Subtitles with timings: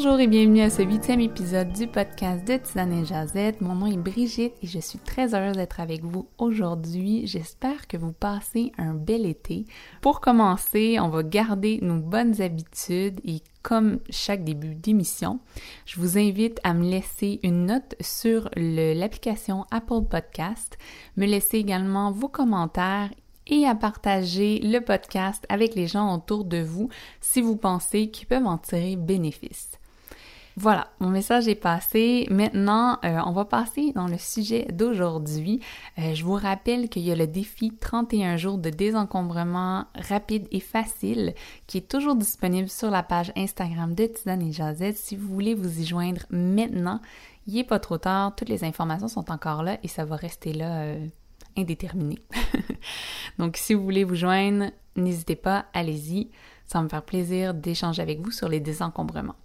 [0.00, 3.60] Bonjour et bienvenue à ce huitième épisode du podcast de Tisane et Jazette.
[3.60, 7.26] Mon nom est Brigitte et je suis très heureuse d'être avec vous aujourd'hui.
[7.26, 9.64] J'espère que vous passez un bel été.
[10.00, 15.40] Pour commencer, on va garder nos bonnes habitudes et comme chaque début d'émission,
[15.84, 20.78] je vous invite à me laisser une note sur l'application Apple Podcast,
[21.16, 23.10] me laisser également vos commentaires
[23.48, 26.88] et à partager le podcast avec les gens autour de vous
[27.20, 29.77] si vous pensez qu'ils peuvent en tirer bénéfice.
[30.60, 32.26] Voilà, mon message est passé.
[32.30, 35.60] Maintenant, euh, on va passer dans le sujet d'aujourd'hui.
[36.00, 40.58] Euh, je vous rappelle qu'il y a le défi 31 jours de désencombrement rapide et
[40.58, 41.34] facile
[41.68, 44.96] qui est toujours disponible sur la page Instagram de Tisane et Jazette.
[44.96, 47.00] Si vous voulez vous y joindre maintenant,
[47.46, 48.34] il n'est pas trop tard.
[48.34, 51.06] Toutes les informations sont encore là et ça va rester là euh,
[51.56, 52.18] indéterminé.
[53.38, 56.30] Donc, si vous voulez vous joindre, n'hésitez pas, allez-y.
[56.66, 59.36] Ça va me faire plaisir d'échanger avec vous sur les désencombrements.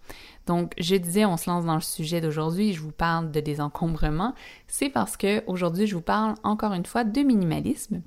[0.46, 4.34] Donc, je disais, on se lance dans le sujet d'aujourd'hui, je vous parle de désencombrement.
[4.68, 8.02] C'est parce que aujourd'hui, je vous parle encore une fois de minimalisme.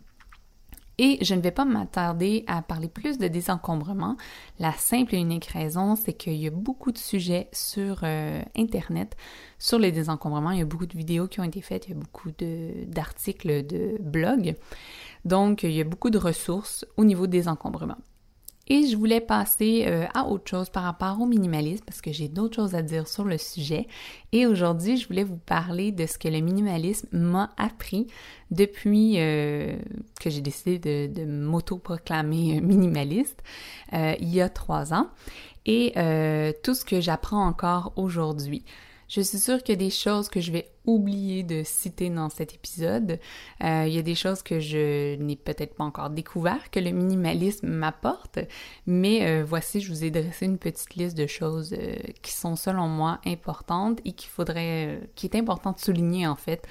[0.98, 4.17] Et je ne vais pas m'attarder à parler plus de désencombrement.
[4.59, 9.14] La simple et unique raison, c'est qu'il y a beaucoup de sujets sur euh, Internet
[9.59, 10.53] sur les désencombrements.
[10.53, 12.31] Il y a beaucoup de vidéos qui ont été faites, il y a beaucoup
[12.87, 14.57] d'articles de, de blogs.
[15.27, 17.98] Donc, il y a beaucoup de ressources au niveau des encombrements.
[18.69, 22.28] Et je voulais passer euh, à autre chose par rapport au minimalisme parce que j'ai
[22.28, 23.86] d'autres choses à dire sur le sujet.
[24.33, 28.08] Et aujourd'hui, je voulais vous parler de ce que le minimalisme m'a appris
[28.50, 29.77] depuis euh,
[30.20, 33.42] que j'ai décidé de, de m'auto-proclamer minimaliste
[33.92, 35.11] euh, il y a trois ans
[35.64, 35.92] et
[36.62, 38.64] tout ce que j'apprends encore aujourd'hui.
[39.09, 42.29] Je suis sûre qu'il y a des choses que je vais oublier de citer dans
[42.29, 43.20] cet épisode.
[43.63, 46.91] Euh, il y a des choses que je n'ai peut-être pas encore découvert que le
[46.91, 48.41] minimalisme m'apporte,
[48.86, 52.57] mais euh, voici, je vous ai dressé une petite liste de choses euh, qui sont
[52.57, 56.67] selon moi importantes et qu'il faudrait, qui est important de souligner en fait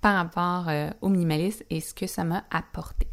[0.00, 0.68] par rapport
[1.00, 3.11] au minimalisme et ce que ça m'a apporté.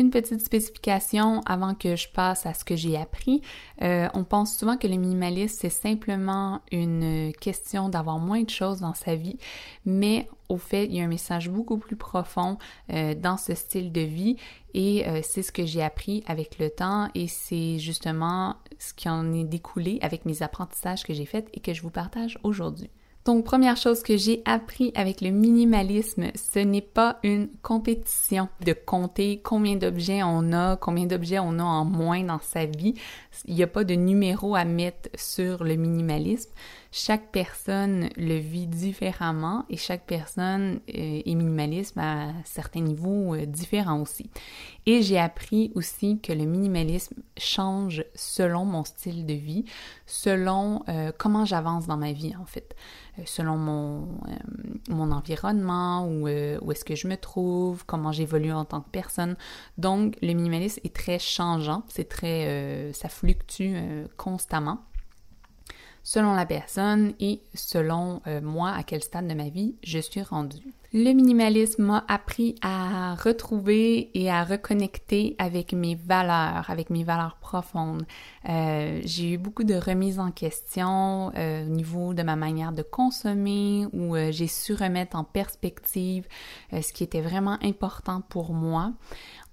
[0.00, 3.42] Une petite spécification avant que je passe à ce que j'ai appris.
[3.82, 8.80] Euh, on pense souvent que le minimalisme, c'est simplement une question d'avoir moins de choses
[8.80, 9.36] dans sa vie,
[9.84, 12.56] mais au fait, il y a un message beaucoup plus profond
[12.90, 14.36] euh, dans ce style de vie
[14.72, 19.06] et euh, c'est ce que j'ai appris avec le temps et c'est justement ce qui
[19.10, 22.88] en est découlé avec mes apprentissages que j'ai faits et que je vous partage aujourd'hui.
[23.26, 28.72] Donc, première chose que j'ai appris avec le minimalisme, ce n'est pas une compétition de
[28.72, 32.94] compter combien d'objets on a, combien d'objets on a en moins dans sa vie.
[33.44, 36.50] Il n'y a pas de numéro à mettre sur le minimalisme.
[36.92, 43.46] Chaque personne le vit différemment et chaque personne euh, est minimaliste à certains niveaux euh,
[43.46, 44.28] différents aussi.
[44.86, 49.66] Et j'ai appris aussi que le minimalisme change selon mon style de vie,
[50.06, 52.74] selon euh, comment j'avance dans ma vie en fait,
[53.24, 54.08] selon mon,
[54.88, 59.36] mon environnement, où, où est-ce que je me trouve, comment j'évolue en tant que personne.
[59.78, 63.76] Donc le minimalisme est très changeant, c'est très, ça fluctue
[64.16, 64.80] constamment
[66.02, 70.22] selon la personne et selon euh, moi à quel stade de ma vie je suis
[70.22, 70.72] rendue.
[70.92, 77.36] Le minimalisme m'a appris à retrouver et à reconnecter avec mes valeurs, avec mes valeurs
[77.36, 78.04] profondes.
[78.48, 82.82] Euh, j'ai eu beaucoup de remises en question euh, au niveau de ma manière de
[82.82, 86.26] consommer, où j'ai su remettre en perspective
[86.72, 88.92] ce qui était vraiment important pour moi,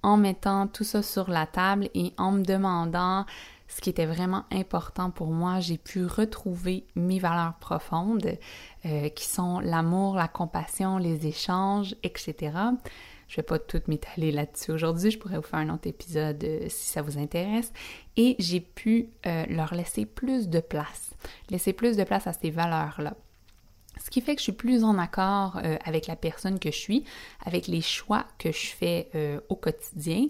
[0.02, 3.26] en mettant tout ça sur la table et en me demandant
[3.68, 8.38] ce qui était vraiment important pour moi, j'ai pu retrouver mes valeurs profondes,
[8.86, 12.56] euh, qui sont l'amour, la compassion, les échanges, etc.
[13.28, 16.66] Je vais pas tout m'étaler là-dessus aujourd'hui, je pourrais vous faire un autre épisode euh,
[16.68, 17.72] si ça vous intéresse.
[18.16, 21.10] Et j'ai pu euh, leur laisser plus de place,
[21.50, 23.14] laisser plus de place à ces valeurs-là.
[24.02, 27.04] Ce qui fait que je suis plus en accord avec la personne que je suis,
[27.44, 29.10] avec les choix que je fais
[29.48, 30.28] au quotidien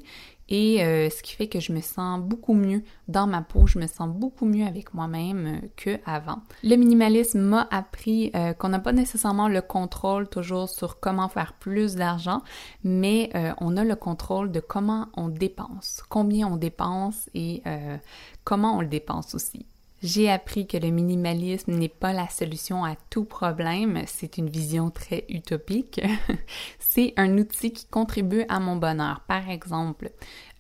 [0.48, 3.78] et euh, ce qui fait que je me sens beaucoup mieux dans ma peau, je
[3.78, 6.40] me sens beaucoup mieux avec moi-même euh, que qu'avant.
[6.62, 11.52] Le minimalisme m'a appris euh, qu'on n'a pas nécessairement le contrôle toujours sur comment faire
[11.52, 12.42] plus d'argent,
[12.84, 13.30] mais
[13.60, 17.62] on a le contrôle de comment on dépense, combien on dépense et
[18.44, 19.66] comment on le dépense aussi.
[20.00, 24.90] J'ai appris que le minimalisme n'est pas la solution à tout problème, c'est une vision
[24.90, 26.00] très utopique.
[26.78, 29.22] c'est un outil qui contribue à mon bonheur.
[29.26, 30.12] Par exemple,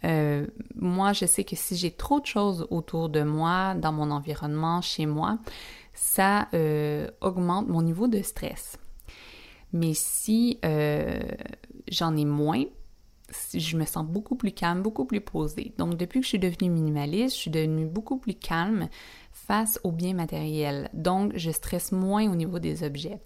[0.04, 4.10] euh, moi, je sais que si j'ai trop de choses autour de moi, dans mon
[4.10, 5.38] environnement, chez moi,
[5.94, 8.76] ça euh, augmente mon niveau de stress.
[9.72, 11.20] Mais si euh,
[11.88, 12.64] j'en ai moins,
[13.52, 15.74] je me sens beaucoup plus calme, beaucoup plus posée.
[15.76, 18.88] Donc, depuis que je suis devenue minimaliste, je suis devenue beaucoup plus calme
[19.48, 20.90] face aux biens matériels.
[20.92, 23.18] Donc, je stresse moins au niveau des objets.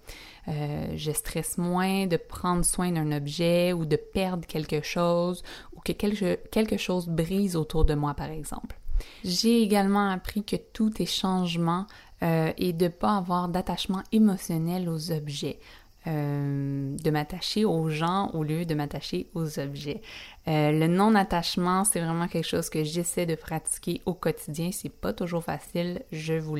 [0.47, 5.43] Euh, je stresse moins de prendre soin d'un objet ou de perdre quelque chose
[5.75, 8.79] ou que quelque, chose brise autour de moi, par exemple.
[9.25, 11.87] J'ai également appris que tout est changement
[12.23, 15.59] euh, et de ne pas avoir d'attachement émotionnel aux objets.
[16.05, 20.01] Euh, de m'attacher aux gens au lieu de m'attacher aux objets.
[20.47, 24.71] Euh, le non-attachement, c'est vraiment quelque chose que j'essaie de pratiquer au quotidien.
[24.73, 26.55] C'est pas toujours facile, je vous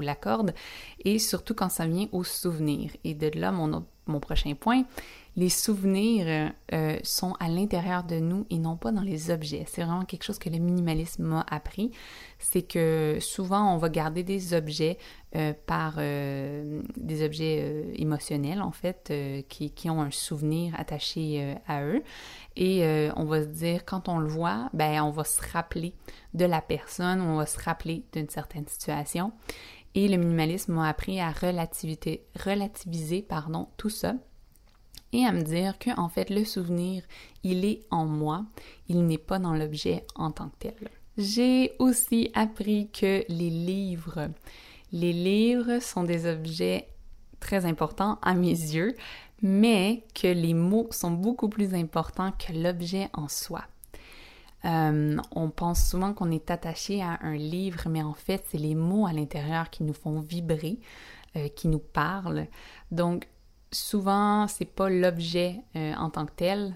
[0.00, 0.52] l'accorde.
[1.04, 2.90] Et surtout quand ça vient aux souvenirs.
[3.04, 4.84] Et de là, mon, prochain point,
[5.34, 9.64] les souvenirs euh, sont à l'intérieur de nous et non pas dans les objets.
[9.66, 11.92] C'est vraiment quelque chose que le minimalisme m'a appris.
[12.38, 14.98] C'est que souvent on va garder des objets
[15.34, 19.12] euh, par des objets émotionnels en fait
[19.48, 22.02] qui, ont un souvenir attaché à eux
[22.56, 25.94] et on va se dire quand on le voit ben on va se rappeler
[26.34, 29.32] de la personne on va se rappeler d'une certaine situation.
[29.96, 34.14] Et le minimalisme m'a appris à relativiser pardon tout ça.
[35.12, 37.02] Et à me dire que en fait le souvenir,
[37.42, 38.44] il est en moi,
[38.88, 40.90] il n'est pas dans l'objet en tant que tel.
[41.16, 44.28] J'ai aussi appris que les livres,
[44.92, 46.88] les livres sont des objets
[47.40, 48.94] très importants à mes yeux,
[49.42, 53.62] mais que les mots sont beaucoup plus importants que l'objet en soi.
[54.64, 58.74] Euh, on pense souvent qu'on est attaché à un livre, mais en fait, c'est les
[58.74, 60.78] mots à l'intérieur qui nous font vibrer,
[61.36, 62.46] euh, qui nous parlent.
[62.90, 63.28] Donc,
[63.70, 66.74] souvent, c'est pas l'objet euh, en tant que tel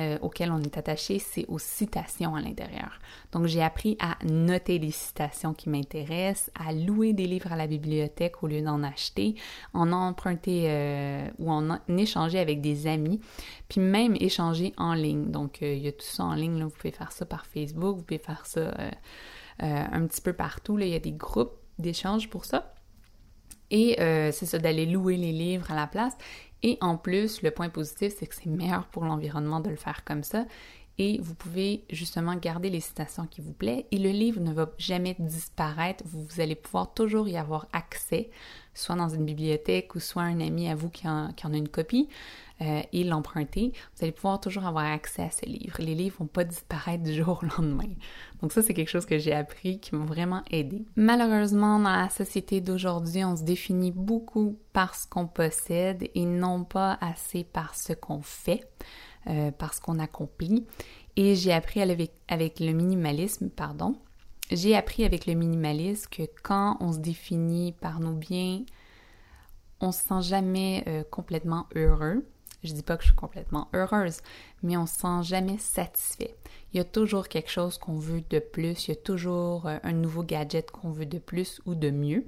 [0.00, 2.98] euh, auquel on est attaché, c'est aux citations à l'intérieur.
[3.32, 7.66] Donc, j'ai appris à noter les citations qui m'intéressent, à louer des livres à la
[7.66, 9.34] bibliothèque au lieu d'en acheter,
[9.74, 13.20] en emprunter euh, ou en, échanger avec des amis,
[13.68, 15.30] puis même échanger en ligne.
[15.30, 16.64] Donc, il y a tout ça en ligne.
[16.64, 18.72] Vous pouvez faire ça par Facebook, vous pouvez faire ça
[19.58, 20.78] un petit peu partout.
[20.78, 22.74] Il y a des groupes d'échange pour ça.
[23.70, 26.16] Et euh, c'est ça, d'aller louer les livres à la place.
[26.62, 30.04] Et en plus, le point positif, c'est que c'est meilleur pour l'environnement de le faire
[30.04, 30.44] comme ça.
[30.98, 33.84] Et vous pouvez justement garder les citations qui vous plaisent.
[33.90, 36.04] Et le livre ne va jamais disparaître.
[36.06, 38.28] Vous, allez pouvoir toujours y avoir accès,
[38.74, 42.08] soit dans une bibliothèque ou soit un ami à vous qui en a une copie.
[42.62, 45.76] Euh, et l'emprunter, vous allez pouvoir toujours avoir accès à ce livre.
[45.78, 47.88] Les livres vont pas disparaître du jour au lendemain.
[48.42, 50.84] Donc ça, c'est quelque chose que j'ai appris qui m'a vraiment aidé.
[50.94, 56.64] Malheureusement, dans la société d'aujourd'hui, on se définit beaucoup par ce qu'on possède et non
[56.64, 58.68] pas assez par ce qu'on fait,
[59.26, 60.66] euh, par ce qu'on accomplit.
[61.16, 63.96] Et j'ai appris avec, le minimalisme, pardon,
[64.50, 68.64] j'ai appris avec le minimalisme que quand on se définit par nos biens,
[69.80, 72.26] on se sent jamais euh, complètement heureux.
[72.62, 74.18] Je dis pas que je suis complètement heureuse,
[74.62, 76.36] mais on se sent jamais satisfait.
[76.72, 79.78] Il y a toujours quelque chose qu'on veut de plus, il y a toujours euh,
[79.82, 82.24] un nouveau gadget qu'on veut de plus ou de mieux.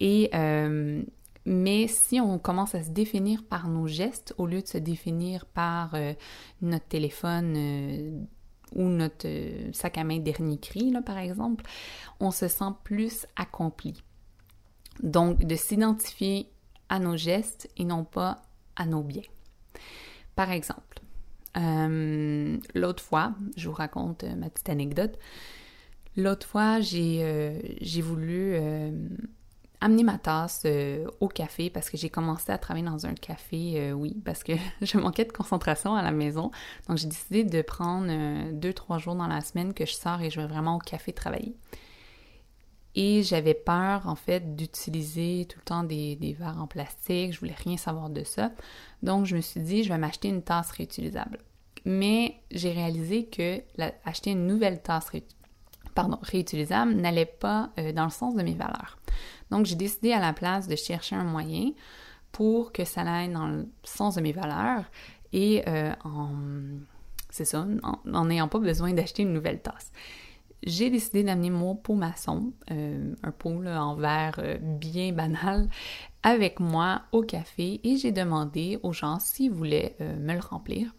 [0.00, 1.02] Et euh,
[1.44, 5.46] mais si on commence à se définir par nos gestes au lieu de se définir
[5.46, 6.14] par euh,
[6.60, 8.28] notre téléphone
[8.74, 9.26] ou notre
[9.72, 11.64] sac à main dernier cri, là, par exemple,
[12.20, 14.02] on se sent plus accompli.
[15.02, 16.48] Donc, de s'identifier
[16.88, 18.42] à nos gestes et non pas
[18.76, 19.22] à nos biens.
[20.34, 21.00] Par exemple,
[21.56, 25.18] euh, l'autre fois, je vous raconte ma petite anecdote.
[26.16, 27.58] L'autre fois, j'ai euh,
[28.02, 28.90] voulu euh,
[29.80, 30.66] amener ma tasse
[31.20, 34.98] au café parce que j'ai commencé à travailler dans un café, oui, parce que je
[34.98, 36.50] manquais de concentration à la maison.
[36.88, 40.30] Donc, j'ai décidé de prendre deux, trois jours dans la semaine que je sors et
[40.30, 41.54] je vais vraiment au café travailler.
[42.94, 47.32] Et j'avais peur, en fait, d'utiliser tout le temps des, verres en plastique.
[47.32, 48.50] Je voulais rien savoir de ça.
[49.02, 51.38] Donc, je me suis dit, je vais m'acheter une tasse réutilisable.
[51.84, 53.60] Mais j'ai réalisé que
[54.04, 55.10] acheter une nouvelle tasse
[56.22, 58.98] réutilisable n'allait pas euh, dans le sens de mes valeurs.
[59.50, 61.72] Donc, j'ai décidé à la place de chercher un moyen
[62.30, 64.84] pour que ça aille dans le sens de mes valeurs
[65.32, 66.30] et euh, en,
[67.30, 69.92] c'est ça, en n'ayant pas besoin d'acheter une nouvelle tasse
[70.64, 75.68] j'ai décidé d'amener mon pot maçon, euh, un pot en verre euh, bien banal,
[76.22, 80.94] avec moi au café et j'ai demandé aux gens s'ils voulaient euh, me le remplir.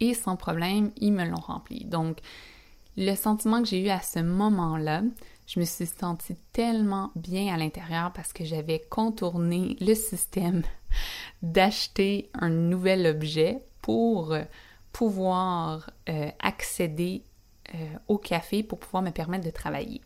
[0.00, 1.84] Et sans problème, ils me l'ont rempli.
[1.84, 2.18] Donc,
[2.96, 5.02] le sentiment que j'ai eu à ce moment-là,
[5.46, 10.62] je me suis sentie tellement bien à l'intérieur parce que j'avais contourné le système
[11.42, 14.36] d'acheter un nouvel objet pour
[14.92, 15.90] pouvoir
[16.40, 17.22] accéder
[17.74, 20.00] euh, au café pour pouvoir me permettre de travailler.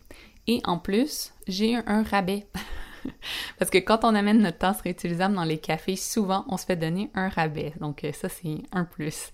[0.47, 2.47] Et en plus, j'ai un, un rabais.
[3.59, 6.75] Parce que quand on amène notre tasse réutilisable dans les cafés, souvent on se fait
[6.75, 7.73] donner un rabais.
[7.79, 9.31] Donc euh, ça, c'est un plus.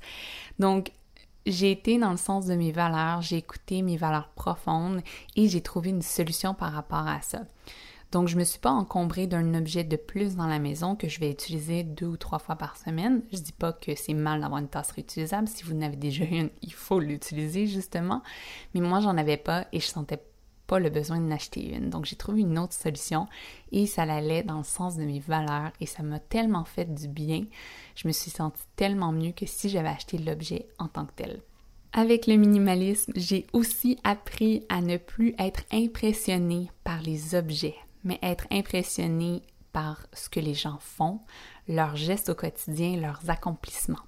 [0.60, 0.92] Donc,
[1.46, 5.02] j'ai été dans le sens de mes valeurs, j'ai écouté mes valeurs profondes
[5.36, 7.44] et j'ai trouvé une solution par rapport à ça.
[8.12, 11.10] Donc, je ne me suis pas encombrée d'un objet de plus dans la maison que
[11.10, 13.22] je vais utiliser deux ou trois fois par semaine.
[13.34, 15.48] Je dis pas que c'est mal d'avoir une tasse réutilisable.
[15.48, 18.24] Si vous en avez déjà une, il faut l'utiliser justement.
[18.74, 20.22] Mais moi, j'en avais pas et je sentais
[20.68, 21.90] pas le besoin d'en acheter une.
[21.90, 23.28] Donc, j'ai trouvé une autre solution
[23.72, 27.08] et ça allait dans le sens de mes valeurs et ça m'a tellement fait du
[27.08, 27.46] bien.
[27.96, 31.42] Je me suis sentie tellement mieux que si j'avais acheté l'objet en tant que tel.
[31.94, 38.20] Avec le minimalisme, j'ai aussi appris à ne plus être impressionnée par les objets, mais
[38.22, 39.42] être impressionné
[39.74, 41.20] par ce que les gens font,
[41.68, 44.00] leurs gestes au quotidien, leurs accomplissements.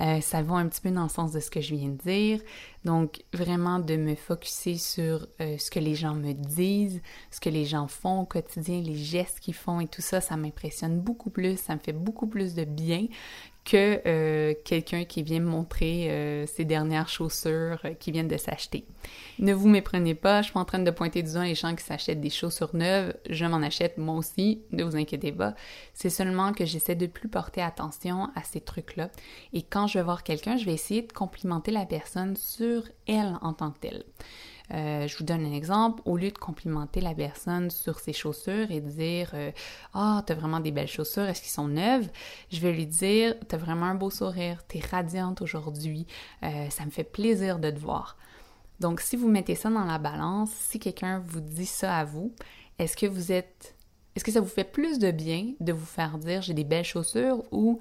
[0.00, 1.96] Euh, ça va un petit peu dans le sens de ce que je viens de
[1.96, 2.40] dire.
[2.84, 7.50] Donc, vraiment de me focuser sur euh, ce que les gens me disent, ce que
[7.50, 11.30] les gens font au quotidien, les gestes qu'ils font et tout ça, ça m'impressionne beaucoup
[11.30, 13.06] plus, ça me fait beaucoup plus de bien
[13.68, 18.38] que euh, quelqu'un qui vient me montrer euh, ses dernières chaussures euh, qui viennent de
[18.38, 18.86] s'acheter.
[19.40, 21.84] Ne vous méprenez pas, je suis en train de pointer du doigt les gens qui
[21.84, 25.54] s'achètent des chaussures neuves, je m'en achète moi aussi, ne vous inquiétez pas.
[25.92, 29.10] C'est seulement que j'essaie de plus porter attention à ces trucs-là.
[29.52, 33.36] Et quand je vais voir quelqu'un, je vais essayer de complimenter la personne sur elle
[33.42, 34.04] en tant que telle.
[34.72, 36.02] Euh, je vous donne un exemple.
[36.04, 39.50] Au lieu de complimenter la personne sur ses chaussures et de dire euh,
[39.94, 42.08] Ah, t'as vraiment des belles chaussures, est-ce qu'ils sont neuves?
[42.50, 46.06] Je vais lui dire T'as vraiment un beau sourire, t'es radiante aujourd'hui,
[46.42, 48.16] euh, ça me fait plaisir de te voir.
[48.80, 52.32] Donc, si vous mettez ça dans la balance, si quelqu'un vous dit ça à vous,
[52.78, 53.74] est-ce que vous êtes.
[54.14, 56.84] Est-ce que ça vous fait plus de bien de vous faire dire j'ai des belles
[56.84, 57.78] chaussures ou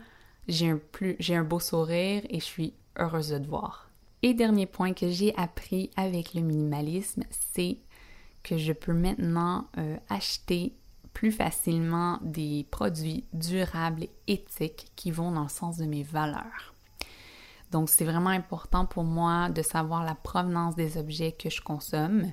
[0.48, 3.87] j'ai un, plus, j'ai un beau sourire et je suis heureuse de te voir?
[4.24, 7.78] Et dernier point que j'ai appris avec le minimalisme, c'est
[8.44, 10.74] que je peux maintenant euh, acheter
[11.14, 16.74] plus facilement des produits durables et éthiques qui vont dans le sens de mes valeurs.
[17.72, 22.32] Donc, c'est vraiment important pour moi de savoir la provenance des objets que je consomme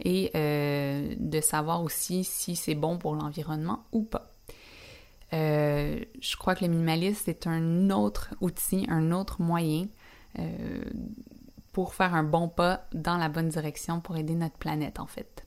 [0.00, 4.30] et euh, de savoir aussi si c'est bon pour l'environnement ou pas.
[5.32, 9.86] Euh, je crois que le minimalisme, c'est un autre outil, un autre moyen
[10.38, 10.84] euh,
[11.72, 15.46] pour faire un bon pas dans la bonne direction pour aider notre planète en fait.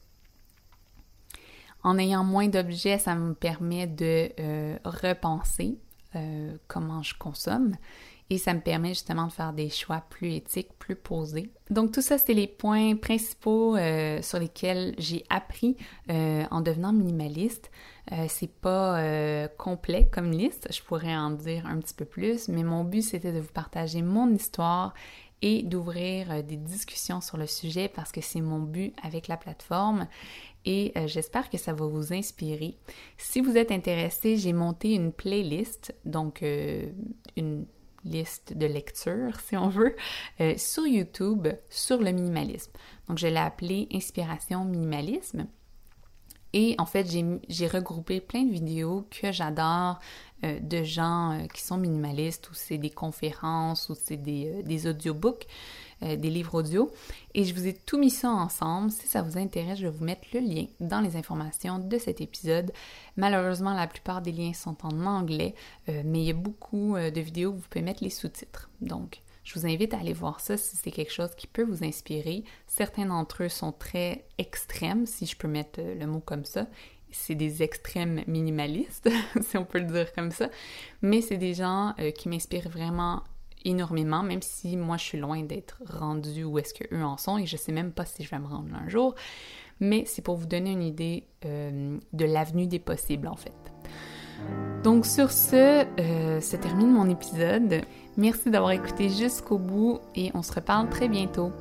[1.84, 5.80] En ayant moins d'objets, ça me permet de euh, repenser
[6.16, 7.76] euh, comment je consomme
[8.30, 11.52] et ça me permet justement de faire des choix plus éthiques, plus posés.
[11.70, 13.78] Donc tout ça, c'est les points principaux
[14.22, 15.76] sur lesquels j'ai appris
[16.10, 17.72] en devenant minimaliste.
[18.28, 22.84] c'est pas complet comme liste, je pourrais en dire un petit peu plus, mais mon
[22.84, 24.94] but c'était de vous partager mon histoire
[25.42, 29.38] et d'ouvrir euh, des discussions sur le sujet parce que c'est mon but avec la
[29.38, 30.08] plateforme
[30.66, 32.78] et euh, j'espère que ça va vous inspirer.
[33.18, 36.90] Si vous êtes intéressé, j'ai monté une playlist, donc euh,
[37.36, 37.66] une
[38.08, 39.96] liste de lecture, si on veut,
[40.58, 42.72] sur YouTube sur le minimalisme.
[43.08, 45.48] Donc, je l'ai appelé Inspiration Minimalisme.
[46.54, 47.08] Et en fait,
[47.50, 50.00] j'ai regroupé plein de vidéos que j'adore
[50.44, 54.62] euh, de gens euh, qui sont minimalistes ou c'est des conférences ou c'est des, euh,
[54.64, 55.46] des audiobooks,
[56.02, 56.92] des livres audio.
[57.34, 58.92] Et je vous ai tout mis ça ensemble.
[58.92, 62.22] Si ça vous intéresse, je vais vous mettre le lien dans les informations de cet
[62.22, 62.72] épisode.
[63.16, 65.56] Malheureusement, la plupart des liens sont en anglais,
[65.88, 68.70] mais il y a beaucoup de vidéos où vous pouvez mettre les sous-titres.
[68.82, 71.86] Donc, je vous invite à aller voir ça si c'est quelque chose qui peut vous
[71.86, 72.44] inspirer.
[72.68, 76.68] Certains d'entre eux sont très extrêmes, si je peux mettre le mot comme ça.
[77.12, 79.10] C'est des extrêmes minimalistes,
[79.42, 80.50] si on peut le dire comme ça.
[81.02, 83.24] Mais c'est des gens euh, qui m'inspirent vraiment
[83.68, 87.46] énormément, même si moi je suis loin d'être rendue où est-ce qu'eux en sont et
[87.46, 89.14] je sais même pas si je vais me rendre un jour.
[89.80, 93.54] Mais c'est pour vous donner une idée euh, de l'avenue des possibles en fait.
[94.84, 97.82] Donc sur ce, euh, se termine mon épisode.
[98.16, 101.52] Merci d'avoir écouté jusqu'au bout et on se reparle très bientôt.